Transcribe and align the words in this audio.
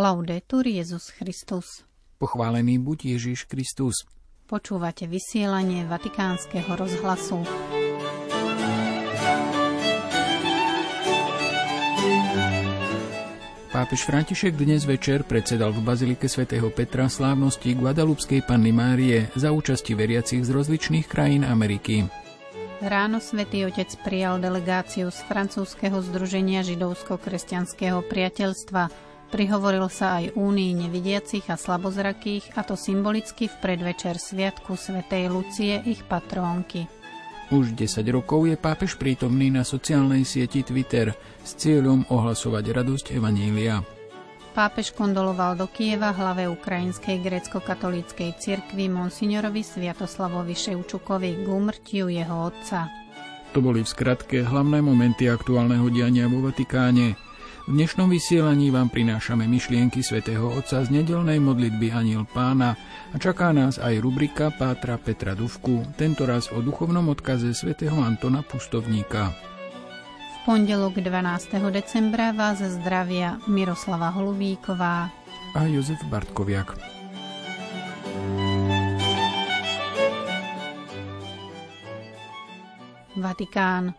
Laudetur 0.00 0.64
Jezus 0.64 1.12
Christus. 1.12 1.84
Pochválený 2.16 2.80
buď 2.80 3.20
Ježiš 3.20 3.44
Kristus. 3.44 4.08
Počúvate 4.48 5.04
vysielanie 5.04 5.84
Vatikánskeho 5.84 6.72
rozhlasu. 6.72 7.44
Pápež 13.68 14.00
František 14.08 14.56
dnes 14.56 14.88
večer 14.88 15.20
predsedal 15.28 15.68
v 15.76 15.84
Bazilike 15.84 16.32
svätého 16.32 16.72
Petra 16.72 17.12
slávnosti 17.12 17.76
Guadalupskej 17.76 18.40
Panny 18.48 18.72
Márie 18.72 19.28
za 19.36 19.52
účasti 19.52 19.92
veriacich 19.92 20.40
z 20.40 20.48
rozličných 20.48 21.04
krajín 21.12 21.44
Ameriky. 21.44 22.08
Ráno 22.80 23.20
svätý 23.20 23.68
Otec 23.68 23.92
prijal 24.00 24.40
delegáciu 24.40 25.12
z 25.12 25.20
francúzského 25.28 26.00
združenia 26.00 26.64
židovsko-kresťanského 26.64 28.00
priateľstva. 28.08 29.09
Prihovoril 29.30 29.86
sa 29.86 30.18
aj 30.18 30.34
Únii 30.34 30.74
nevidiacich 30.74 31.46
a 31.48 31.56
slabozrakých, 31.56 32.58
a 32.58 32.66
to 32.66 32.74
symbolicky 32.74 33.46
v 33.46 33.56
predvečer 33.62 34.18
sviatku 34.18 34.74
svätej 34.74 35.30
Lucie, 35.30 35.78
ich 35.86 36.02
patrónky. 36.02 36.90
Už 37.54 37.74
10 37.74 38.02
rokov 38.10 38.46
je 38.50 38.58
pápež 38.58 38.98
prítomný 38.98 39.50
na 39.50 39.62
sociálnej 39.62 40.26
sieti 40.26 40.66
Twitter 40.66 41.14
s 41.46 41.54
cieľom 41.58 42.06
ohlasovať 42.10 42.64
radosť 42.74 43.06
Evanília. 43.14 43.82
Pápež 44.50 44.90
kondoloval 44.98 45.54
do 45.54 45.70
Kieva 45.70 46.10
hlave 46.10 46.50
Ukrajinskej 46.50 47.22
grécko-katolíckej 47.22 48.34
cirkvi 48.34 48.90
monsignorovi 48.90 49.62
Sviatoslavovi 49.62 50.58
Ševčukovi 50.58 51.42
k 51.42 51.46
úmrtiu 51.46 52.10
jeho 52.10 52.50
otca. 52.50 52.90
To 53.54 53.62
boli 53.62 53.82
v 53.82 53.90
skratke 53.94 54.42
hlavné 54.42 54.82
momenty 54.82 55.30
aktuálneho 55.30 55.86
diania 55.90 56.26
vo 56.26 56.42
Vatikáne. 56.50 57.29
V 57.68 57.76
dnešnom 57.76 58.08
vysielaní 58.08 58.72
vám 58.72 58.88
prinášame 58.88 59.44
myšlienky 59.44 60.00
svätého 60.00 60.48
Otca 60.48 60.80
z 60.80 60.88
nedelnej 60.88 61.36
modlitby 61.44 61.92
Aniel 61.92 62.24
Pána 62.24 62.72
a 63.12 63.16
čaká 63.20 63.52
nás 63.52 63.76
aj 63.76 64.00
rubrika 64.00 64.48
Pátra 64.48 64.96
Petra 64.96 65.36
Duvku, 65.36 65.84
tentoraz 66.00 66.48
o 66.56 66.64
duchovnom 66.64 67.12
odkaze 67.12 67.52
svätého 67.52 68.00
Antona 68.00 68.40
Pustovníka. 68.40 69.36
V 70.08 70.36
pondelok 70.48 71.04
12. 71.04 71.52
decembra 71.68 72.32
vás 72.32 72.64
zdravia 72.64 73.36
Miroslava 73.44 74.08
Holubíková 74.08 75.12
a 75.52 75.60
Jozef 75.68 76.00
Bartkoviak. 76.08 76.80
Vatikán. 83.20 83.92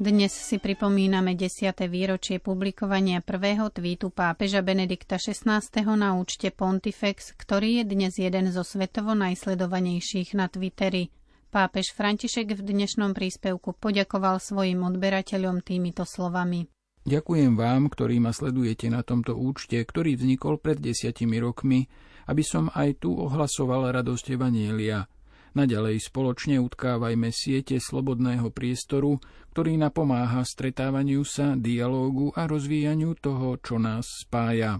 Dnes 0.00 0.32
si 0.32 0.56
pripomíname 0.56 1.36
10. 1.36 1.76
výročie 1.84 2.40
publikovania 2.40 3.20
prvého 3.20 3.68
tweetu 3.68 4.08
pápeža 4.08 4.64
Benedikta 4.64 5.20
XVI. 5.20 5.60
na 5.92 6.16
účte 6.16 6.48
Pontifex, 6.48 7.36
ktorý 7.36 7.84
je 7.84 7.84
dnes 7.84 8.16
jeden 8.16 8.48
zo 8.48 8.64
svetovo 8.64 9.12
najsledovanejších 9.12 10.32
na 10.40 10.48
Twitteri. 10.48 11.12
Pápež 11.52 11.92
František 11.92 12.48
v 12.56 12.64
dnešnom 12.64 13.12
príspevku 13.12 13.76
poďakoval 13.76 14.40
svojim 14.40 14.80
odberateľom 14.88 15.60
týmito 15.60 16.08
slovami. 16.08 16.64
Ďakujem 17.04 17.60
vám, 17.60 17.92
ktorí 17.92 18.24
ma 18.24 18.32
sledujete 18.32 18.88
na 18.88 19.04
tomto 19.04 19.36
účte, 19.36 19.76
ktorý 19.84 20.16
vznikol 20.16 20.64
pred 20.64 20.80
desiatimi 20.80 21.36
rokmi, 21.44 21.84
aby 22.24 22.40
som 22.40 22.72
aj 22.72 23.04
tu 23.04 23.12
ohlasoval 23.20 23.92
radosť 23.92 24.32
Evanielia– 24.32 25.04
Naďalej 25.50 26.06
spoločne 26.06 26.62
utkávajme 26.62 27.34
siete 27.34 27.82
slobodného 27.82 28.54
priestoru, 28.54 29.18
ktorý 29.50 29.74
napomáha 29.82 30.46
stretávaniu 30.46 31.26
sa, 31.26 31.58
dialógu 31.58 32.30
a 32.38 32.46
rozvíjaniu 32.46 33.18
toho, 33.18 33.58
čo 33.58 33.82
nás 33.82 34.06
spája. 34.22 34.78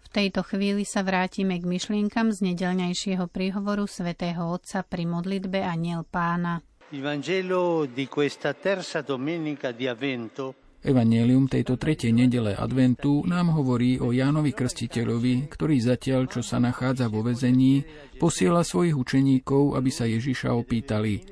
V 0.00 0.08
tejto 0.08 0.44
chvíli 0.44 0.88
sa 0.88 1.04
vrátime 1.04 1.60
k 1.60 1.64
myšlienkam 1.68 2.32
z 2.32 2.52
nedelňajšieho 2.52 3.28
príhovoru 3.28 3.84
svätého 3.84 4.48
Otca 4.48 4.84
pri 4.84 5.04
modlitbe 5.08 5.60
Aniel 5.60 6.08
Pána. 6.08 6.60
Il 6.92 7.00
Vangelo 7.00 7.88
di 7.88 8.04
questa 8.04 8.52
terza 8.52 9.00
domenica 9.00 9.72
di 9.72 9.88
Avvento 9.88 10.61
Evangelium 10.82 11.46
tejto 11.46 11.78
tretej 11.78 12.10
nedele 12.10 12.58
adventu 12.58 13.22
nám 13.22 13.54
hovorí 13.54 14.02
o 14.02 14.10
Jánovi 14.10 14.50
Krstiteľovi, 14.50 15.46
ktorý 15.46 15.78
zatiaľ, 15.78 16.26
čo 16.26 16.42
sa 16.42 16.58
nachádza 16.58 17.06
vo 17.06 17.22
vezení, 17.22 17.86
posiela 18.18 18.66
svojich 18.66 18.98
učeníkov, 18.98 19.78
aby 19.78 19.90
sa 19.94 20.10
Ježiša 20.10 20.50
opýtali. 20.50 21.22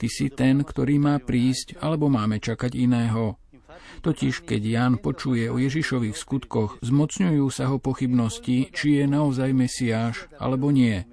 Ty 0.00 0.06
si 0.08 0.32
ten, 0.32 0.64
ktorý 0.64 0.96
má 0.96 1.20
prísť, 1.20 1.78
alebo 1.84 2.08
máme 2.08 2.40
čakať 2.40 2.72
iného? 2.72 3.36
Totiž, 4.00 4.48
keď 4.48 4.62
Ján 4.64 4.94
počuje 5.04 5.52
o 5.52 5.60
Ježišových 5.60 6.16
skutkoch, 6.16 6.80
zmocňujú 6.80 7.46
sa 7.52 7.68
ho 7.68 7.76
pochybnosti, 7.76 8.72
či 8.72 9.00
je 9.00 9.04
naozaj 9.04 9.52
Mesiáš, 9.52 10.32
alebo 10.40 10.72
nie. 10.72 11.04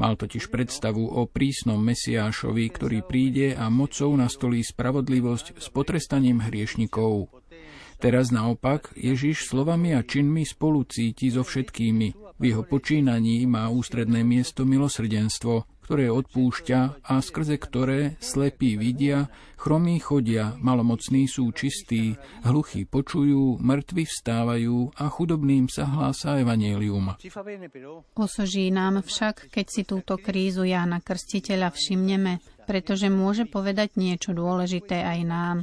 Mal 0.00 0.16
totiž 0.16 0.48
predstavu 0.48 1.04
o 1.04 1.28
prísnom 1.28 1.80
Mesiášovi, 1.80 2.64
ktorý 2.72 2.98
príde 3.04 3.52
a 3.52 3.68
mocou 3.68 4.12
nastolí 4.16 4.64
spravodlivosť 4.64 5.60
s 5.60 5.66
potrestaním 5.68 6.40
hriešnikov. 6.40 7.28
Teraz 8.02 8.34
naopak 8.34 8.90
Ježiš 8.98 9.46
slovami 9.46 9.94
a 9.94 10.02
činmi 10.02 10.42
spolu 10.42 10.82
cíti 10.90 11.30
so 11.30 11.46
všetkými. 11.46 12.34
V 12.34 12.42
jeho 12.42 12.66
počínaní 12.66 13.46
má 13.46 13.70
ústredné 13.70 14.26
miesto 14.26 14.66
milosrdenstvo, 14.66 15.70
ktoré 15.92 16.08
odpúšťa 16.08 17.04
a 17.04 17.20
skrze 17.20 17.60
ktoré 17.60 18.16
slepí 18.16 18.80
vidia, 18.80 19.28
chromí 19.60 20.00
chodia, 20.00 20.56
malomocní 20.56 21.28
sú 21.28 21.52
čistí, 21.52 22.16
hluchí 22.48 22.88
počujú, 22.88 23.60
mŕtvi 23.60 24.08
vstávajú 24.08 24.96
a 24.96 25.04
chudobným 25.12 25.68
sa 25.68 25.84
hlása 25.84 26.40
evanelium. 26.40 27.12
Osoží 28.16 28.72
nám 28.72 29.04
však, 29.04 29.52
keď 29.52 29.66
si 29.68 29.84
túto 29.84 30.16
krízu 30.16 30.64
Jána 30.64 31.04
Krstiteľa 31.04 31.68
všimneme, 31.68 32.40
pretože 32.64 33.12
môže 33.12 33.44
povedať 33.44 34.00
niečo 34.00 34.32
dôležité 34.32 35.04
aj 35.04 35.20
nám. 35.28 35.56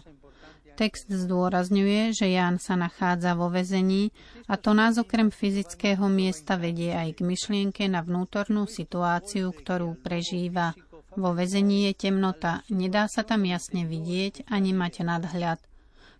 Text 0.80 1.12
zdôrazňuje, 1.12 2.16
že 2.16 2.32
Ján 2.32 2.56
sa 2.56 2.80
nachádza 2.80 3.36
vo 3.36 3.52
vezení 3.52 4.16
a 4.48 4.56
to 4.56 4.72
nás 4.72 4.96
okrem 4.96 5.28
fyzického 5.28 6.08
miesta 6.08 6.56
vedie 6.56 6.96
aj 6.96 7.20
k 7.20 7.28
myšlienke 7.28 7.84
na 7.92 8.00
vnútornú 8.00 8.64
situáciu, 8.64 9.52
ktorú 9.52 10.00
prežíva. 10.00 10.72
Vo 11.20 11.36
vezení 11.36 11.92
je 11.92 12.08
temnota, 12.08 12.64
nedá 12.72 13.12
sa 13.12 13.28
tam 13.28 13.44
jasne 13.44 13.84
vidieť 13.84 14.48
ani 14.48 14.72
mať 14.72 15.04
nadhľad. 15.04 15.60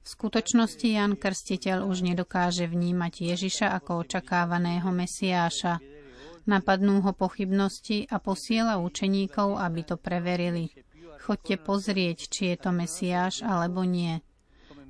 V 0.04 0.08
skutočnosti 0.12 0.88
Jan 0.92 1.16
Krstiteľ 1.16 1.88
už 1.88 2.04
nedokáže 2.04 2.68
vnímať 2.68 3.32
Ježiša 3.32 3.72
ako 3.80 4.04
očakávaného 4.04 4.92
Mesiáša. 4.92 5.80
Napadnú 6.52 7.00
ho 7.00 7.16
pochybnosti 7.16 8.12
a 8.12 8.20
posiela 8.20 8.76
učeníkov, 8.84 9.56
aby 9.56 9.88
to 9.88 9.96
preverili. 9.96 10.68
Chodte 11.24 11.56
pozrieť, 11.56 12.28
či 12.28 12.52
je 12.52 12.56
to 12.60 12.76
Mesiáš 12.76 13.40
alebo 13.40 13.88
nie. 13.88 14.20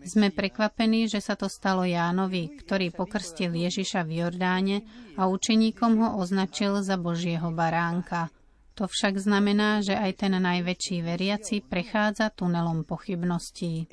Sme 0.05 0.31
prekvapení, 0.31 1.11
že 1.11 1.19
sa 1.19 1.35
to 1.35 1.51
stalo 1.51 1.83
Jánovi, 1.83 2.51
ktorý 2.63 2.91
pokrstil 2.95 3.51
Ježiša 3.51 4.07
v 4.07 4.23
Jordáne 4.23 4.77
a 5.19 5.27
učeníkom 5.27 5.99
ho 5.99 6.09
označil 6.19 6.79
za 6.81 6.95
Božieho 6.95 7.51
baránka. 7.51 8.31
To 8.79 8.87
však 8.87 9.19
znamená, 9.19 9.83
že 9.83 9.91
aj 9.91 10.23
ten 10.23 10.31
najväčší 10.39 11.03
veriaci 11.03 11.59
prechádza 11.67 12.31
tunelom 12.31 12.87
pochybností. 12.87 13.91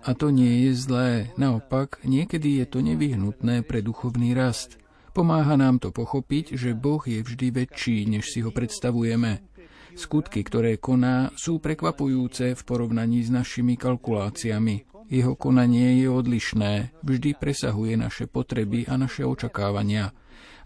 A 0.00 0.10
to 0.16 0.32
nie 0.32 0.64
je 0.64 0.72
zlé. 0.72 1.28
Naopak, 1.36 2.00
niekedy 2.08 2.64
je 2.64 2.66
to 2.72 2.80
nevyhnutné 2.80 3.68
pre 3.68 3.84
duchovný 3.84 4.32
rast. 4.32 4.80
Pomáha 5.12 5.60
nám 5.60 5.76
to 5.76 5.92
pochopiť, 5.92 6.56
že 6.56 6.72
Boh 6.72 7.04
je 7.04 7.20
vždy 7.20 7.52
väčší, 7.52 8.08
než 8.08 8.32
si 8.32 8.40
ho 8.40 8.48
predstavujeme. 8.48 9.44
Skutky, 9.92 10.40
ktoré 10.40 10.80
koná, 10.80 11.28
sú 11.36 11.60
prekvapujúce 11.60 12.56
v 12.56 12.62
porovnaní 12.64 13.26
s 13.26 13.28
našimi 13.28 13.76
kalkuláciami. 13.76 14.88
Jeho 15.08 15.32
konanie 15.40 16.04
je 16.04 16.08
odlišné, 16.12 16.72
vždy 17.00 17.40
presahuje 17.40 17.96
naše 17.96 18.28
potreby 18.28 18.84
a 18.84 19.00
naše 19.00 19.24
očakávania. 19.24 20.12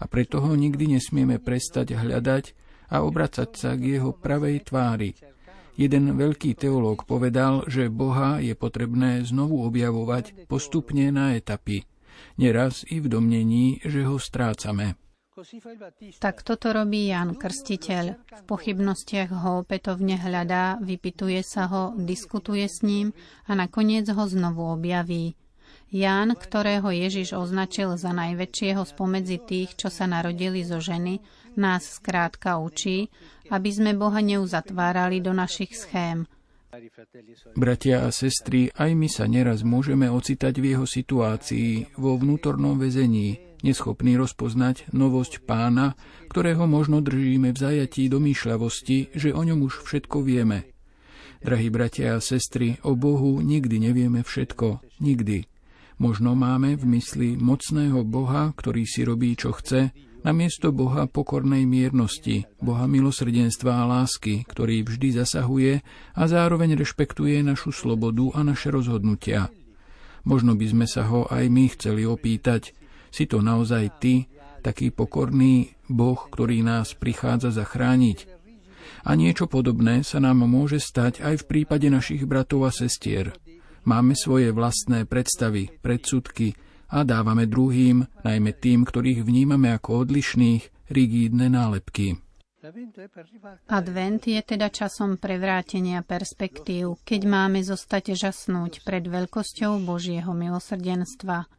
A 0.02 0.04
preto 0.10 0.42
ho 0.42 0.52
nikdy 0.58 0.98
nesmieme 0.98 1.38
prestať 1.38 1.94
hľadať 1.94 2.58
a 2.90 3.06
obracať 3.06 3.48
sa 3.54 3.70
k 3.78 3.98
jeho 3.98 4.10
pravej 4.10 4.66
tvári. 4.66 5.14
Jeden 5.78 6.18
veľký 6.18 6.58
teológ 6.58 7.08
povedal, 7.08 7.64
že 7.70 7.88
Boha 7.88 8.42
je 8.42 8.52
potrebné 8.52 9.24
znovu 9.24 9.64
objavovať 9.64 10.50
postupne 10.50 11.08
na 11.08 11.32
etapy, 11.32 11.88
neraz 12.36 12.84
i 12.92 13.00
v 13.00 13.08
domnení, 13.08 13.80
že 13.80 14.04
ho 14.04 14.20
strácame. 14.20 15.01
Tak 16.20 16.44
toto 16.44 16.76
robí 16.76 17.08
Jan 17.08 17.32
Krstiteľ. 17.32 18.04
V 18.20 18.42
pochybnostiach 18.44 19.32
ho 19.32 19.64
opätovne 19.64 20.20
hľadá, 20.20 20.76
vypituje 20.84 21.40
sa 21.40 21.72
ho, 21.72 21.96
diskutuje 21.96 22.68
s 22.68 22.84
ním 22.84 23.16
a 23.48 23.56
nakoniec 23.56 24.04
ho 24.12 24.24
znovu 24.28 24.68
objaví. 24.76 25.32
Ján, 25.88 26.36
ktorého 26.36 26.88
Ježiš 26.92 27.32
označil 27.32 27.96
za 27.96 28.12
najväčšieho 28.12 28.84
spomedzi 28.84 29.40
tých, 29.40 29.76
čo 29.76 29.88
sa 29.88 30.04
narodili 30.04 30.64
zo 30.68 30.84
ženy, 30.84 31.20
nás 31.56 31.96
skrátka 31.96 32.60
učí, 32.60 33.08
aby 33.48 33.70
sme 33.72 33.96
Boha 33.96 34.20
neuzatvárali 34.20 35.24
do 35.24 35.32
našich 35.32 35.72
schém. 35.76 36.28
Bratia 37.52 38.08
a 38.08 38.08
sestry, 38.08 38.72
aj 38.72 38.96
my 38.96 39.04
sa 39.04 39.28
neraz 39.28 39.60
môžeme 39.60 40.08
ocitať 40.08 40.56
v 40.56 40.72
jeho 40.72 40.88
situácii, 40.88 42.00
vo 42.00 42.16
vnútornom 42.16 42.80
väzení, 42.80 43.60
neschopný 43.60 44.16
rozpoznať 44.16 44.88
novosť 44.88 45.44
pána, 45.44 45.92
ktorého 46.32 46.64
možno 46.64 47.04
držíme 47.04 47.52
v 47.52 47.60
zajatí 47.60 48.08
domýšľavosti, 48.08 49.12
že 49.12 49.36
o 49.36 49.42
ňom 49.44 49.68
už 49.68 49.84
všetko 49.84 50.24
vieme. 50.24 50.72
Drahí 51.44 51.68
bratia 51.68 52.16
a 52.16 52.24
sestry, 52.24 52.80
o 52.88 52.96
Bohu 52.96 53.44
nikdy 53.44 53.76
nevieme 53.76 54.24
všetko, 54.24 54.80
nikdy. 55.04 55.44
Možno 56.00 56.32
máme 56.32 56.80
v 56.80 56.88
mysli 56.96 57.36
mocného 57.36 58.00
Boha, 58.00 58.48
ktorý 58.56 58.88
si 58.88 59.04
robí, 59.04 59.36
čo 59.36 59.52
chce, 59.52 59.92
namiesto 60.22 60.70
Boha 60.70 61.10
pokornej 61.10 61.66
miernosti, 61.66 62.46
Boha 62.62 62.86
milosrdenstva 62.86 63.82
a 63.82 63.88
lásky, 63.88 64.46
ktorý 64.46 64.86
vždy 64.86 65.22
zasahuje 65.22 65.82
a 66.14 66.22
zároveň 66.26 66.78
rešpektuje 66.78 67.42
našu 67.42 67.74
slobodu 67.74 68.38
a 68.38 68.46
naše 68.46 68.70
rozhodnutia. 68.70 69.50
Možno 70.22 70.54
by 70.54 70.66
sme 70.70 70.86
sa 70.86 71.06
ho 71.10 71.26
aj 71.26 71.44
my 71.50 71.64
chceli 71.74 72.06
opýtať, 72.06 72.74
si 73.10 73.26
to 73.26 73.42
naozaj 73.42 73.98
ty, 73.98 74.30
taký 74.62 74.94
pokorný 74.94 75.74
Boh, 75.90 76.16
ktorý 76.16 76.62
nás 76.62 76.94
prichádza 76.94 77.50
zachrániť? 77.50 78.30
A 79.02 79.18
niečo 79.18 79.50
podobné 79.50 80.06
sa 80.06 80.22
nám 80.22 80.46
môže 80.46 80.78
stať 80.78 81.20
aj 81.26 81.42
v 81.42 81.46
prípade 81.50 81.90
našich 81.90 82.22
bratov 82.22 82.70
a 82.70 82.72
sestier. 82.72 83.34
Máme 83.82 84.14
svoje 84.14 84.54
vlastné 84.54 85.10
predstavy, 85.10 85.74
predsudky, 85.82 86.54
a 86.92 87.08
dávame 87.08 87.48
druhým, 87.48 88.04
najmä 88.20 88.52
tým, 88.60 88.84
ktorých 88.84 89.24
vnímame 89.24 89.72
ako 89.72 90.04
odlišných, 90.04 90.92
rigídne 90.92 91.48
nálepky. 91.48 92.20
Advent 93.66 94.22
je 94.22 94.38
teda 94.38 94.70
časom 94.70 95.18
prevrátenia 95.18 96.06
perspektív, 96.06 97.02
keď 97.02 97.20
máme 97.26 97.58
zostať 97.58 98.14
žasnúť 98.14 98.86
pred 98.86 99.02
veľkosťou 99.02 99.82
Božieho 99.82 100.30
milosrdenstva. 100.30 101.50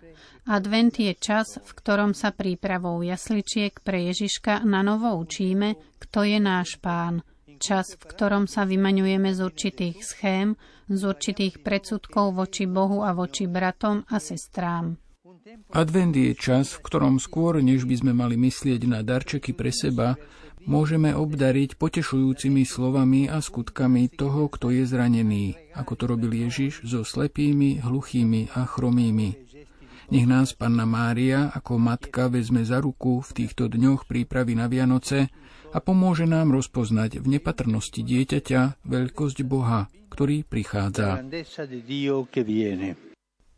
Advent 0.48 0.96
je 0.96 1.12
čas, 1.20 1.60
v 1.60 1.72
ktorom 1.76 2.16
sa 2.16 2.32
prípravou 2.32 3.04
jasličiek 3.04 3.84
pre 3.84 4.08
Ježiška 4.16 4.64
na 4.64 4.80
novo 4.80 5.12
učíme, 5.20 5.76
kto 6.00 6.24
je 6.24 6.40
náš 6.40 6.80
pán. 6.80 7.20
Čas, 7.60 8.00
v 8.00 8.04
ktorom 8.08 8.48
sa 8.48 8.64
vymaňujeme 8.64 9.36
z 9.36 9.40
určitých 9.44 9.98
schém, 10.08 10.56
z 10.88 11.02
určitých 11.04 11.60
predsudkov 11.68 12.32
voči 12.32 12.64
Bohu 12.64 13.04
a 13.04 13.12
voči 13.12 13.44
bratom 13.44 14.08
a 14.08 14.24
sestrám. 14.24 15.03
Advent 15.76 16.16
je 16.16 16.32
čas, 16.38 16.72
v 16.72 16.84
ktorom 16.88 17.20
skôr, 17.20 17.60
než 17.60 17.84
by 17.84 17.96
sme 18.00 18.14
mali 18.16 18.40
myslieť 18.40 18.88
na 18.88 19.04
darčeky 19.04 19.52
pre 19.52 19.76
seba, 19.76 20.16
môžeme 20.64 21.12
obdariť 21.12 21.76
potešujúcimi 21.76 22.64
slovami 22.64 23.28
a 23.28 23.44
skutkami 23.44 24.08
toho, 24.08 24.48
kto 24.48 24.72
je 24.72 24.88
zranený, 24.88 25.60
ako 25.76 25.94
to 26.00 26.04
robil 26.08 26.32
Ježiš 26.32 26.88
so 26.88 27.04
slepými, 27.04 27.84
hluchými 27.84 28.56
a 28.56 28.64
chromými. 28.64 29.30
Nech 30.14 30.28
nás 30.28 30.56
Panna 30.56 30.88
Mária 30.88 31.52
ako 31.52 31.76
matka 31.76 32.32
vezme 32.32 32.64
za 32.64 32.80
ruku 32.80 33.20
v 33.20 33.44
týchto 33.44 33.68
dňoch 33.68 34.08
prípravy 34.08 34.56
na 34.56 34.72
Vianoce 34.72 35.28
a 35.74 35.82
pomôže 35.84 36.24
nám 36.24 36.54
rozpoznať 36.56 37.20
v 37.20 37.40
nepatrnosti 37.40 38.00
dieťaťa 38.00 38.86
veľkosť 38.86 39.38
Boha, 39.44 39.90
ktorý 40.08 40.48
prichádza. 40.48 41.20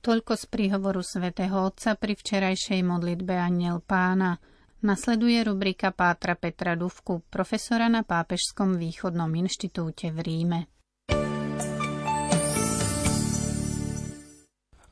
Toľko 0.06 0.38
z 0.38 0.46
príhovoru 0.54 1.02
svätého 1.02 1.66
Otca 1.66 1.98
pri 1.98 2.14
včerajšej 2.14 2.86
modlitbe 2.86 3.42
Aniel 3.42 3.82
Pána. 3.82 4.38
Nasleduje 4.86 5.42
rubrika 5.42 5.90
Pátra 5.90 6.38
Petra 6.38 6.78
Duvku, 6.78 7.26
profesora 7.26 7.90
na 7.90 8.06
Pápežskom 8.06 8.78
východnom 8.78 9.34
inštitúte 9.34 10.14
v 10.14 10.20
Ríme. 10.22 10.60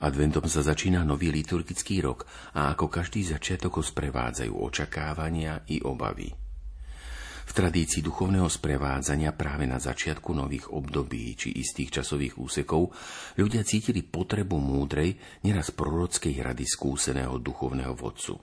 Adventom 0.02 0.50
sa 0.50 0.66
začína 0.66 1.06
nový 1.06 1.30
liturgický 1.30 2.02
rok 2.02 2.26
a 2.58 2.74
ako 2.74 2.90
každý 2.90 3.22
začiatok 3.22 3.80
ho 3.80 3.84
sprevádzajú 3.86 4.50
očakávania 4.50 5.62
i 5.70 5.78
obavy. 5.86 6.43
V 7.44 7.52
tradícii 7.52 8.00
duchovného 8.00 8.48
sprevádzania 8.48 9.36
práve 9.36 9.68
na 9.68 9.76
začiatku 9.76 10.32
nových 10.32 10.72
období 10.72 11.36
či 11.36 11.52
istých 11.52 12.00
časových 12.02 12.40
úsekov 12.40 12.96
ľudia 13.36 13.68
cítili 13.68 14.00
potrebu 14.00 14.58
múdrej, 14.58 15.20
neraz 15.44 15.76
prorockej 15.76 16.40
rady 16.40 16.64
skúseného 16.64 17.36
duchovného 17.44 17.92
vodcu. 17.94 18.40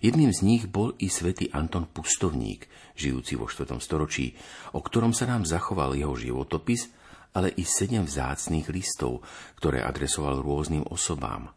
Jedným 0.00 0.32
z 0.32 0.40
nich 0.42 0.64
bol 0.64 0.96
i 0.96 1.12
svätý 1.12 1.52
Anton 1.52 1.84
Pustovník, 1.84 2.64
žijúci 2.96 3.36
vo 3.36 3.44
4. 3.44 3.76
storočí, 3.84 4.32
o 4.72 4.80
ktorom 4.80 5.12
sa 5.12 5.28
nám 5.28 5.44
zachoval 5.44 5.92
jeho 5.92 6.16
životopis, 6.16 6.88
ale 7.36 7.52
i 7.54 7.62
sedem 7.68 8.08
vzácných 8.08 8.66
listov, 8.72 9.22
ktoré 9.60 9.84
adresoval 9.84 10.40
rôznym 10.40 10.88
osobám. 10.88 11.52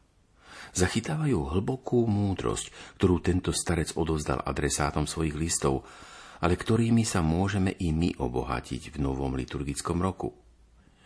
Zachytávajú 0.74 1.56
hlbokú 1.56 2.04
múdrosť, 2.10 2.74
ktorú 3.00 3.22
tento 3.22 3.56
starec 3.56 3.94
odovzdal 3.96 4.42
adresátom 4.42 5.06
svojich 5.06 5.38
listov 5.38 5.86
ale 6.44 6.60
ktorými 6.60 7.08
sa 7.08 7.24
môžeme 7.24 7.72
i 7.72 7.96
my 7.96 8.20
obohatiť 8.20 8.92
v 8.92 8.98
novom 9.00 9.32
liturgickom 9.40 10.04
roku. 10.04 10.36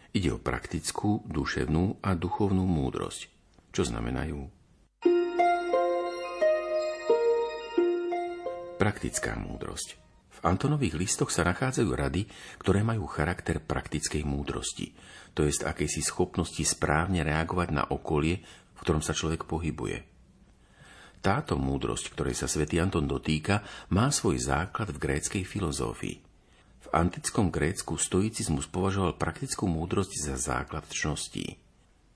Ide 0.10 0.34
o 0.34 0.42
praktickú, 0.42 1.22
duševnú 1.30 2.02
a 2.02 2.18
duchovnú 2.18 2.66
múdrosť. 2.66 3.30
Čo 3.70 3.86
znamenajú? 3.86 4.50
Praktická 8.82 9.38
múdrosť. 9.38 10.02
V 10.38 10.40
Antonových 10.42 10.98
listoch 10.98 11.30
sa 11.30 11.46
nachádzajú 11.46 11.90
rady, 11.94 12.26
ktoré 12.58 12.82
majú 12.82 13.06
charakter 13.06 13.62
praktickej 13.62 14.26
múdrosti, 14.26 14.98
to 15.38 15.46
jest 15.46 15.62
akejsi 15.62 16.02
schopnosti 16.02 16.66
správne 16.66 17.22
reagovať 17.22 17.70
na 17.74 17.86
okolie, 17.86 18.42
v 18.74 18.80
ktorom 18.82 19.06
sa 19.06 19.14
človek 19.14 19.46
pohybuje. 19.46 20.17
Táto 21.28 21.60
múdrosť, 21.60 22.16
ktorej 22.16 22.40
sa 22.40 22.48
svätý 22.48 22.80
Anton 22.80 23.04
dotýka, 23.04 23.60
má 23.92 24.08
svoj 24.16 24.40
základ 24.40 24.96
v 24.96 25.02
gréckej 25.04 25.44
filozófii. 25.44 26.24
V 26.88 26.88
antickom 26.96 27.52
Grécku 27.52 28.00
stoicizmus 28.00 28.64
považoval 28.72 29.20
praktickú 29.20 29.68
múdrosť 29.68 30.24
za 30.24 30.40
základ 30.40 30.88
čností. 30.88 31.60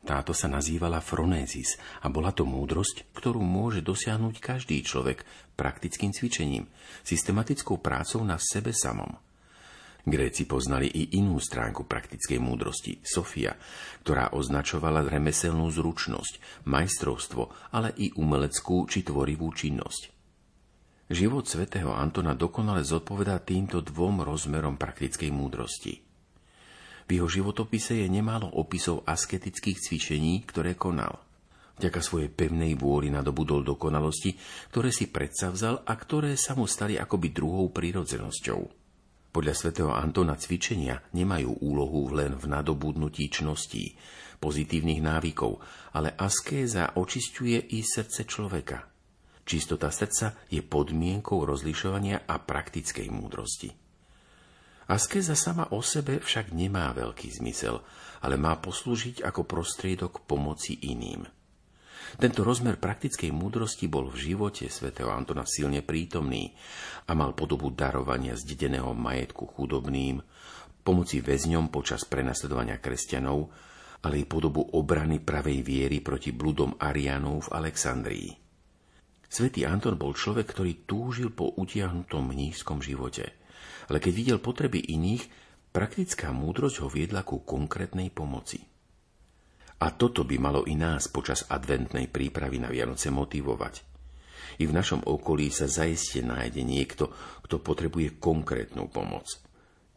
Táto 0.07 0.31
sa 0.31 0.47
nazývala 0.47 1.03
fronézis 1.03 1.75
a 1.99 2.07
bola 2.07 2.31
to 2.31 2.47
múdrosť, 2.47 3.11
ktorú 3.11 3.43
môže 3.43 3.83
dosiahnuť 3.83 4.39
každý 4.39 4.79
človek 4.79 5.27
praktickým 5.59 6.15
cvičením, 6.15 6.71
systematickou 7.03 7.83
prácou 7.83 8.23
na 8.23 8.39
sebe 8.39 8.71
samom– 8.71 9.11
Gréci 10.01 10.49
poznali 10.49 10.89
i 10.89 11.21
inú 11.21 11.37
stránku 11.37 11.85
praktickej 11.85 12.41
múdrosti, 12.41 13.05
Sofia, 13.05 13.53
ktorá 14.01 14.33
označovala 14.33 15.05
remeselnú 15.05 15.69
zručnosť, 15.69 16.65
majstrovstvo, 16.65 17.69
ale 17.69 17.93
i 18.01 18.09
umeleckú 18.17 18.89
či 18.89 19.05
tvorivú 19.05 19.53
činnosť. 19.53 20.09
Život 21.11 21.45
svätého 21.45 21.93
Antona 21.93 22.33
dokonale 22.33 22.81
zodpovedá 22.81 23.37
týmto 23.45 23.83
dvom 23.85 24.25
rozmerom 24.25 24.79
praktickej 24.79 25.29
múdrosti. 25.29 25.93
V 27.05 27.09
jeho 27.19 27.27
životopise 27.29 28.01
je 28.01 28.07
nemálo 28.07 28.47
opisov 28.47 29.05
asketických 29.05 29.77
cvičení, 29.77 30.41
ktoré 30.47 30.79
konal. 30.79 31.19
Vďaka 31.77 31.99
svojej 32.01 32.31
pevnej 32.31 32.73
vôli 32.79 33.11
nadobudol 33.13 33.61
dokonalosti, 33.61 34.33
ktoré 34.71 34.89
si 34.89 35.11
predsavzal 35.11 35.83
a 35.85 35.93
ktoré 35.93 36.39
sa 36.39 36.57
mu 36.57 36.65
stali 36.65 36.97
akoby 36.97 37.29
druhou 37.29 37.69
prírodzenosťou– 37.69 38.61
podľa 39.31 39.55
svätého 39.55 39.91
Antona 39.95 40.35
cvičenia 40.35 40.99
nemajú 41.15 41.63
úlohu 41.63 42.11
len 42.11 42.35
v 42.35 42.51
nadobudnutí 42.51 43.31
čností, 43.31 43.95
pozitívnych 44.43 44.99
návykov, 44.99 45.63
ale 45.95 46.11
askéza 46.19 46.99
očisťuje 46.99 47.71
i 47.71 47.79
srdce 47.79 48.27
človeka. 48.27 48.91
Čistota 49.47 49.89
srdca 49.89 50.35
je 50.51 50.61
podmienkou 50.61 51.47
rozlišovania 51.47 52.27
a 52.27 52.35
praktickej 52.37 53.07
múdrosti. 53.09 53.71
Askéza 54.91 55.39
sama 55.39 55.71
o 55.71 55.79
sebe 55.79 56.19
však 56.19 56.51
nemá 56.51 56.91
veľký 56.91 57.31
zmysel, 57.31 57.79
ale 58.21 58.35
má 58.35 58.59
poslúžiť 58.59 59.23
ako 59.23 59.47
prostriedok 59.47 60.27
pomoci 60.27 60.75
iným. 60.83 61.23
Tento 62.19 62.43
rozmer 62.43 62.75
praktickej 62.75 63.31
múdrosti 63.31 63.87
bol 63.87 64.11
v 64.11 64.33
živote 64.33 64.67
svätého 64.67 65.13
Antona 65.13 65.47
silne 65.47 65.79
prítomný 65.79 66.51
a 67.07 67.15
mal 67.15 67.31
podobu 67.31 67.71
darovania 67.71 68.35
zdedeného 68.35 68.91
majetku 68.91 69.47
chudobným, 69.47 70.19
pomoci 70.81 71.23
väzňom 71.23 71.71
počas 71.71 72.03
prenasledovania 72.03 72.81
kresťanov, 72.81 73.47
ale 74.01 74.19
i 74.19 74.25
podobu 74.25 74.65
obrany 74.73 75.21
pravej 75.21 75.61
viery 75.61 76.01
proti 76.01 76.33
bludom 76.33 76.75
Arianov 76.81 77.47
v 77.47 77.53
Alexandrii. 77.53 78.29
Svetý 79.31 79.63
Anton 79.63 79.95
bol 79.95 80.11
človek, 80.11 80.51
ktorý 80.51 80.83
túžil 80.83 81.31
po 81.31 81.55
utiahnutom 81.55 82.35
mnížskom 82.35 82.83
živote, 82.83 83.31
ale 83.87 84.03
keď 84.03 84.11
videl 84.11 84.37
potreby 84.43 84.83
iných, 84.83 85.23
praktická 85.71 86.35
múdrosť 86.35 86.83
ho 86.83 86.87
viedla 86.91 87.23
ku 87.23 87.39
konkrétnej 87.45 88.11
pomoci. 88.11 88.59
A 89.81 89.87
toto 89.97 90.21
by 90.21 90.37
malo 90.37 90.61
i 90.69 90.77
nás 90.77 91.09
počas 91.09 91.49
adventnej 91.49 92.05
prípravy 92.05 92.61
na 92.61 92.69
Vianoce 92.69 93.09
motivovať. 93.09 93.81
I 94.61 94.69
v 94.69 94.75
našom 94.77 95.01
okolí 95.09 95.49
sa 95.49 95.65
zaiste 95.65 96.21
nájde 96.21 96.61
niekto, 96.61 97.09
kto 97.41 97.57
potrebuje 97.65 98.21
konkrétnu 98.21 98.93
pomoc. 98.93 99.25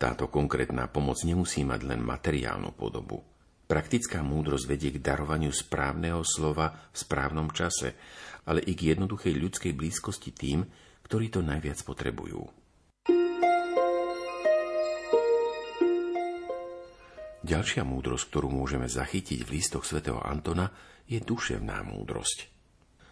Táto 0.01 0.33
konkrétna 0.33 0.89
pomoc 0.89 1.21
nemusí 1.23 1.69
mať 1.69 1.85
len 1.85 2.01
materiálnu 2.01 2.73
podobu. 2.73 3.21
Praktická 3.65 4.25
múdrosť 4.25 4.65
vedie 4.69 4.91
k 4.93 5.05
darovaniu 5.05 5.53
správneho 5.53 6.25
slova 6.25 6.73
v 6.93 6.97
správnom 6.97 7.53
čase, 7.53 7.97
ale 8.49 8.65
i 8.65 8.73
k 8.73 8.93
jednoduchej 8.97 9.37
ľudskej 9.37 9.73
blízkosti 9.77 10.33
tým, 10.33 10.65
ktorí 11.05 11.29
to 11.29 11.45
najviac 11.45 11.81
potrebujú. 11.85 12.64
Ďalšia 17.45 17.85
múdrosť, 17.85 18.33
ktorú 18.33 18.49
môžeme 18.49 18.89
zachytiť 18.89 19.45
v 19.45 19.61
listoch 19.61 19.85
svätého 19.85 20.17
Antona, 20.17 20.73
je 21.05 21.21
duševná 21.21 21.85
múdrosť. 21.85 22.49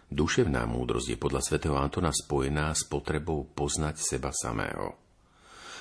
Duševná 0.09 0.65
múdrosť 0.65 1.13
je 1.13 1.17
podľa 1.21 1.41
svätého 1.45 1.77
Antona 1.77 2.09
spojená 2.09 2.73
s 2.73 2.81
potrebou 2.89 3.45
poznať 3.45 4.01
seba 4.01 4.33
samého. 4.33 4.97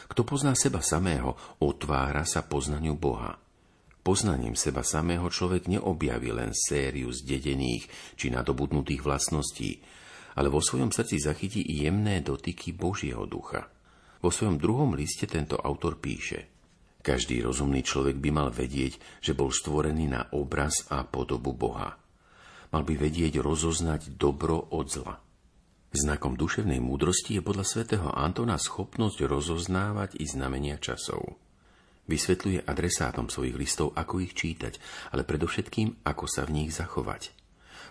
Kto 0.05 0.29
pozná 0.29 0.53
seba 0.53 0.85
samého, 0.85 1.33
otvára 1.65 2.29
sa 2.29 2.45
poznaniu 2.45 2.93
Boha. 2.93 3.41
Poznaním 4.05 4.53
seba 4.53 4.85
samého 4.85 5.33
človek 5.33 5.73
neobjaví 5.73 6.37
len 6.37 6.53
sériu 6.53 7.09
zdedených 7.09 7.89
či 8.21 8.29
nadobudnutých 8.29 9.01
vlastností, 9.01 9.81
ale 10.37 10.53
vo 10.53 10.61
svojom 10.61 10.93
srdci 10.93 11.25
zachytí 11.25 11.65
i 11.73 11.89
jemné 11.89 12.21
dotyky 12.21 12.77
Božieho 12.77 13.25
ducha. 13.25 13.65
Vo 14.21 14.29
svojom 14.29 14.61
druhom 14.61 14.93
liste 14.93 15.25
tento 15.25 15.57
autor 15.57 15.97
píše– 15.97 16.41
každý 17.03 17.43
rozumný 17.43 17.83
človek 17.83 18.17
by 18.23 18.31
mal 18.31 18.49
vedieť, 18.55 18.97
že 19.19 19.35
bol 19.35 19.51
stvorený 19.51 20.07
na 20.09 20.31
obraz 20.33 20.87
a 20.89 21.03
podobu 21.03 21.51
Boha. 21.51 21.99
Mal 22.73 22.83
by 22.87 22.95
vedieť 22.97 23.43
rozoznať 23.43 24.17
dobro 24.17 24.73
od 24.73 24.87
zla. 24.89 25.19
Znakom 25.93 26.41
duševnej 26.41 26.81
múdrosti 26.81 27.37
je 27.37 27.43
podľa 27.45 27.69
svätého 27.69 28.09
Antona 28.09 28.57
schopnosť 28.57 29.29
rozoznávať 29.29 30.17
i 30.17 30.25
znamenia 30.25 30.81
časov. 30.81 31.37
Vysvetľuje 32.09 32.65
adresátom 32.65 33.29
svojich 33.29 33.59
listov, 33.59 33.93
ako 33.93 34.25
ich 34.25 34.33
čítať, 34.33 34.81
ale 35.13 35.29
predovšetkým, 35.29 36.07
ako 36.07 36.25
sa 36.25 36.49
v 36.49 36.65
nich 36.65 36.71
zachovať. 36.73 37.37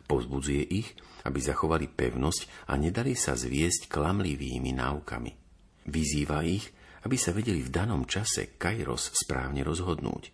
Povzbudzuje 0.10 0.64
ich, 0.66 0.98
aby 1.30 1.40
zachovali 1.40 1.86
pevnosť 1.86 2.72
a 2.72 2.80
nedali 2.80 3.14
sa 3.14 3.38
zviesť 3.38 3.86
klamlivými 3.86 4.74
náukami. 4.74 5.41
Vyzýva 5.88 6.46
ich, 6.46 6.70
aby 7.02 7.18
sa 7.18 7.34
vedeli 7.34 7.66
v 7.66 7.74
danom 7.74 8.06
čase 8.06 8.58
kairos 8.62 9.10
správne 9.14 9.66
rozhodnúť. 9.66 10.30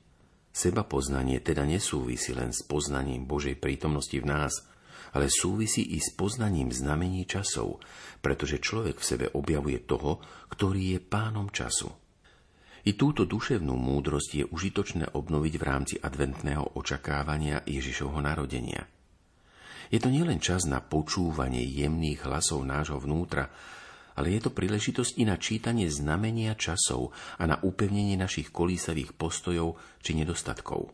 Seba 0.52 0.84
poznanie 0.84 1.40
teda 1.40 1.64
nesúvisí 1.64 2.34
len 2.34 2.50
s 2.50 2.66
poznaním 2.66 3.30
Božej 3.30 3.56
prítomnosti 3.62 4.18
v 4.18 4.26
nás, 4.26 4.66
ale 5.16 5.32
súvisí 5.32 5.86
i 5.96 6.02
s 6.02 6.12
poznaním 6.12 6.74
znamení 6.74 7.24
časov, 7.30 7.80
pretože 8.20 8.60
človek 8.60 9.00
v 9.00 9.08
sebe 9.08 9.26
objavuje 9.32 9.86
toho, 9.86 10.20
ktorý 10.52 10.98
je 10.98 11.00
pánom 11.00 11.48
času. 11.48 11.88
I 12.88 12.96
túto 12.96 13.28
duševnú 13.28 13.76
múdrosť 13.76 14.32
je 14.34 14.46
užitočné 14.48 15.12
obnoviť 15.16 15.54
v 15.60 15.64
rámci 15.64 15.96
adventného 16.00 16.80
očakávania 16.80 17.64
Ježišovho 17.68 18.20
narodenia. 18.24 18.88
Je 19.88 20.00
to 20.04 20.12
nielen 20.12 20.44
čas 20.44 20.68
na 20.68 20.84
počúvanie 20.84 21.64
jemných 21.64 22.28
hlasov 22.28 22.64
nášho 22.64 23.00
vnútra, 23.00 23.52
ale 24.18 24.34
je 24.34 24.50
to 24.50 24.52
príležitosť 24.52 25.22
i 25.22 25.24
na 25.30 25.38
čítanie 25.38 25.86
znamenia 25.86 26.58
časov 26.58 27.14
a 27.38 27.46
na 27.46 27.62
upevnenie 27.62 28.18
našich 28.18 28.50
kolísavých 28.50 29.14
postojov 29.14 29.78
či 30.02 30.18
nedostatkov. 30.18 30.90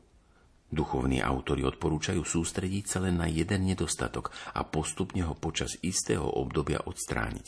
Duchovní 0.68 1.24
autori 1.24 1.64
odporúčajú 1.64 2.20
sústrediť 2.20 2.86
sa 2.86 3.00
len 3.00 3.16
na 3.16 3.32
jeden 3.32 3.64
nedostatok 3.64 4.36
a 4.58 4.68
postupne 4.68 5.24
ho 5.24 5.38
počas 5.38 5.80
istého 5.80 6.26
obdobia 6.28 6.84
odstrániť. 6.84 7.48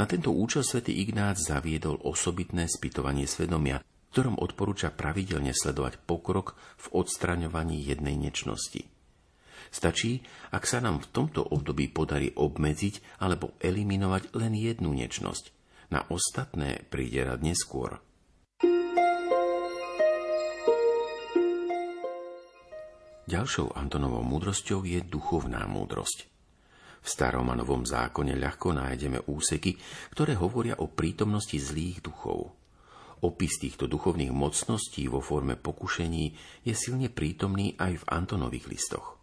Na 0.00 0.08
tento 0.08 0.32
účel 0.32 0.64
svätý 0.64 0.96
Ignác 0.96 1.36
zaviedol 1.36 2.00
osobitné 2.00 2.70
spytovanie 2.70 3.28
svedomia, 3.28 3.82
ktorom 4.14 4.40
odporúča 4.40 4.94
pravidelne 4.94 5.52
sledovať 5.52 6.00
pokrok 6.08 6.56
v 6.80 6.86
odstraňovaní 7.04 7.84
jednej 7.84 8.16
nečnosti– 8.16 8.88
Stačí, 9.70 10.24
ak 10.52 10.64
sa 10.64 10.82
nám 10.82 11.02
v 11.02 11.10
tomto 11.10 11.42
období 11.42 11.90
podarí 11.90 12.32
obmedziť 12.34 13.22
alebo 13.22 13.54
eliminovať 13.60 14.34
len 14.38 14.56
jednu 14.56 14.92
nečnosť. 14.94 15.54
Na 15.90 16.02
ostatné 16.10 16.82
príde 16.90 17.22
rad 17.22 17.42
neskôr. 17.46 18.02
Ďalšou 23.26 23.74
Antonovou 23.74 24.22
múdrosťou 24.22 24.86
je 24.86 25.02
duchovná 25.02 25.66
múdrosť. 25.66 26.30
V 27.02 27.08
starom 27.10 27.50
a 27.50 27.58
novom 27.58 27.82
zákone 27.82 28.38
ľahko 28.38 28.70
nájdeme 28.74 29.26
úseky, 29.26 29.74
ktoré 30.14 30.38
hovoria 30.38 30.78
o 30.78 30.90
prítomnosti 30.90 31.58
zlých 31.58 32.06
duchov. 32.06 32.54
Opis 33.26 33.58
týchto 33.58 33.90
duchovných 33.90 34.30
mocností 34.30 35.10
vo 35.10 35.18
forme 35.18 35.58
pokušení 35.58 36.24
je 36.62 36.74
silne 36.74 37.10
prítomný 37.10 37.74
aj 37.78 38.02
v 38.02 38.08
Antonových 38.14 38.70
listoch. 38.70 39.15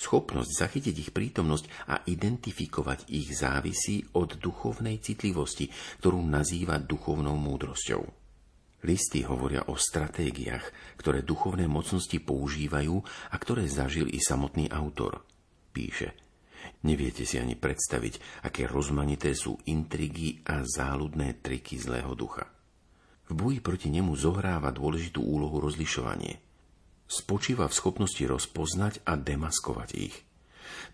Schopnosť 0.00 0.50
zachytiť 0.50 0.94
ich 0.98 1.10
prítomnosť 1.12 1.88
a 1.88 2.00
identifikovať 2.04 3.08
ich 3.12 3.32
závisí 3.32 4.02
od 4.16 4.36
duchovnej 4.40 4.98
citlivosti, 5.00 5.68
ktorú 6.00 6.20
nazýva 6.24 6.80
duchovnou 6.80 7.36
múdrosťou. 7.36 8.02
Listy 8.82 9.22
hovoria 9.22 9.70
o 9.70 9.78
stratégiách, 9.78 10.98
ktoré 10.98 11.22
duchovné 11.22 11.70
mocnosti 11.70 12.18
používajú 12.18 12.98
a 13.30 13.36
ktoré 13.38 13.70
zažil 13.70 14.10
i 14.10 14.18
samotný 14.18 14.66
autor. 14.74 15.22
Píše, 15.70 16.18
neviete 16.82 17.22
si 17.22 17.38
ani 17.38 17.54
predstaviť, 17.54 18.42
aké 18.42 18.66
rozmanité 18.66 19.38
sú 19.38 19.62
intrigy 19.70 20.42
a 20.50 20.66
záľudné 20.66 21.38
triky 21.38 21.78
zlého 21.78 22.18
ducha. 22.18 22.50
V 23.30 23.38
boji 23.38 23.62
proti 23.62 23.86
nemu 23.86 24.18
zohráva 24.18 24.74
dôležitú 24.74 25.22
úlohu 25.22 25.62
rozlišovanie– 25.62 26.42
spočíva 27.12 27.68
v 27.68 27.76
schopnosti 27.76 28.24
rozpoznať 28.24 29.04
a 29.04 29.20
demaskovať 29.20 29.90
ich. 30.00 30.16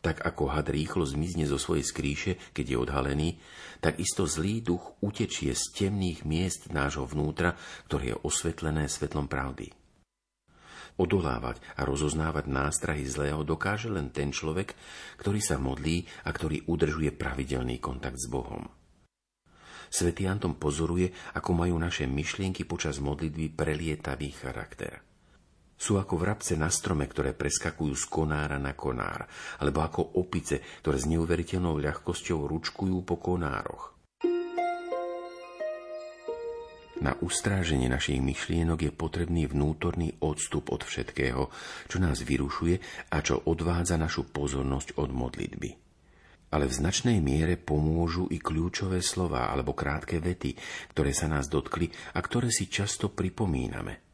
Tak 0.02 0.26
ako 0.26 0.50
had 0.50 0.70
rýchlo 0.70 1.06
zmizne 1.06 1.46
zo 1.46 1.58
svojej 1.58 1.86
skríše, 1.86 2.32
keď 2.50 2.66
je 2.66 2.76
odhalený, 2.78 3.28
tak 3.78 4.02
isto 4.02 4.26
zlý 4.26 4.62
duch 4.62 4.98
utečie 4.98 5.54
z 5.54 5.64
temných 5.74 6.26
miest 6.26 6.74
nášho 6.74 7.06
vnútra, 7.06 7.54
ktoré 7.86 8.14
je 8.14 8.20
osvetlené 8.26 8.90
svetlom 8.90 9.30
pravdy. 9.30 9.70
Odolávať 10.98 11.62
a 11.78 11.86
rozoznávať 11.86 12.50
nástrahy 12.50 13.06
zlého 13.06 13.46
dokáže 13.46 13.86
len 13.86 14.10
ten 14.10 14.34
človek, 14.34 14.74
ktorý 15.22 15.38
sa 15.38 15.54
modlí 15.54 16.26
a 16.26 16.34
ktorý 16.34 16.66
udržuje 16.66 17.14
pravidelný 17.14 17.78
kontakt 17.78 18.18
s 18.18 18.26
Bohom. 18.26 18.66
Svetý 19.88 20.26
Anton 20.26 20.58
pozoruje, 20.58 21.14
ako 21.38 21.54
majú 21.54 21.78
naše 21.78 22.04
myšlienky 22.10 22.66
počas 22.66 22.98
modlitby 22.98 23.54
prelietavý 23.54 24.34
charakter. 24.34 25.07
Sú 25.78 25.94
ako 25.94 26.18
vrabce 26.18 26.58
na 26.58 26.66
strome, 26.74 27.06
ktoré 27.06 27.38
preskakujú 27.38 27.94
z 27.94 28.04
konára 28.10 28.58
na 28.58 28.74
konár, 28.74 29.30
alebo 29.62 29.86
ako 29.86 30.18
opice, 30.18 30.58
ktoré 30.82 30.98
s 30.98 31.06
neuveriteľnou 31.06 31.78
ľahkosťou 31.78 32.50
ručkujú 32.50 33.06
po 33.06 33.22
konároch. 33.22 33.94
Na 36.98 37.14
ustráženie 37.22 37.86
našich 37.86 38.18
myšlienok 38.18 38.90
je 38.90 38.90
potrebný 38.90 39.46
vnútorný 39.46 40.18
odstup 40.18 40.74
od 40.74 40.82
všetkého, 40.82 41.46
čo 41.86 41.96
nás 42.02 42.26
vyrušuje 42.26 43.06
a 43.14 43.22
čo 43.22 43.38
odvádza 43.46 43.94
našu 43.94 44.26
pozornosť 44.26 44.98
od 44.98 45.14
modlitby. 45.14 45.70
Ale 46.50 46.66
v 46.66 46.74
značnej 46.74 47.22
miere 47.22 47.54
pomôžu 47.54 48.26
i 48.34 48.42
kľúčové 48.42 48.98
slova 48.98 49.46
alebo 49.46 49.78
krátke 49.78 50.18
vety, 50.18 50.58
ktoré 50.90 51.14
sa 51.14 51.30
nás 51.30 51.46
dotkli 51.46 51.86
a 51.86 52.18
ktoré 52.18 52.50
si 52.50 52.66
často 52.66 53.14
pripomíname– 53.14 54.02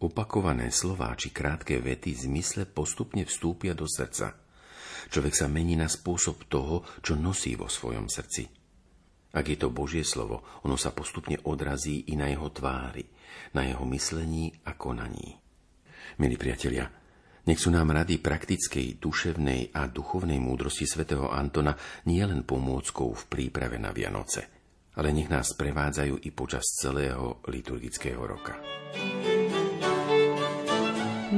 Opakované 0.00 0.72
slová 0.72 1.12
či 1.12 1.28
krátke 1.28 1.76
vety 1.76 2.16
v 2.16 2.20
zmysle 2.24 2.64
postupne 2.64 3.28
vstúpia 3.28 3.76
do 3.76 3.84
srdca. 3.84 4.32
Človek 5.12 5.34
sa 5.36 5.44
mení 5.44 5.76
na 5.76 5.92
spôsob 5.92 6.48
toho, 6.48 6.88
čo 7.04 7.20
nosí 7.20 7.52
vo 7.52 7.68
svojom 7.68 8.08
srdci. 8.08 8.48
Ak 9.36 9.44
je 9.44 9.60
to 9.60 9.68
Božie 9.68 10.00
slovo, 10.00 10.40
ono 10.64 10.80
sa 10.80 10.96
postupne 10.96 11.36
odrazí 11.44 12.08
i 12.08 12.16
na 12.16 12.32
jeho 12.32 12.48
tvári, 12.48 13.04
na 13.52 13.68
jeho 13.68 13.84
myslení 13.92 14.48
a 14.64 14.72
konaní. 14.72 15.36
Milí 16.16 16.40
priatelia, 16.40 16.88
nech 17.44 17.60
sú 17.60 17.68
nám 17.68 17.92
rady 17.92 18.24
praktickej, 18.24 18.96
duševnej 18.96 19.76
a 19.76 19.84
duchovnej 19.84 20.40
múdrosti 20.40 20.88
svätého 20.88 21.28
Antona 21.28 21.76
nielen 22.08 22.48
pomôckou 22.48 23.12
v 23.12 23.22
príprave 23.28 23.76
na 23.76 23.92
Vianoce, 23.92 24.48
ale 24.96 25.12
nech 25.12 25.28
nás 25.28 25.52
prevádzajú 25.52 26.24
i 26.24 26.30
počas 26.32 26.64
celého 26.80 27.44
liturgického 27.52 28.24
roka. 28.24 28.56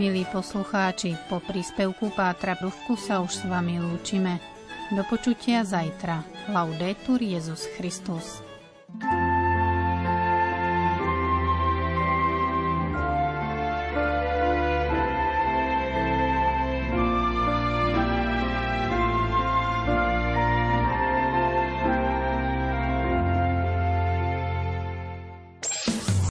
Milí 0.02 0.26
poslucháči, 0.26 1.14
po 1.30 1.38
príspevku 1.38 2.10
Pátra 2.10 2.58
Bruvku 2.58 2.98
sa 2.98 3.22
už 3.22 3.38
s 3.38 3.42
vami 3.46 3.78
lúčime. 3.78 4.42
Do 4.90 5.06
počutia 5.06 5.62
zajtra. 5.62 6.26
Laudetur 6.50 7.22
Jezus 7.22 7.70
Christus. 7.78 8.42